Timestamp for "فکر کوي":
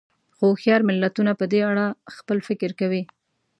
2.47-3.03